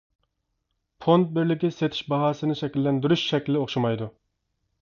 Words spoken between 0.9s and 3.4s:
فوند بىرلىكى سېتىش باھاسىنى شەكىللەندۈرۈش